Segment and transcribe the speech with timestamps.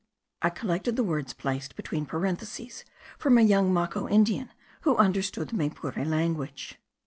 [0.41, 2.85] I collected the words placed between parentheses
[3.19, 4.49] from a young Maco Indian,
[4.81, 6.79] who understood the Maypure language.)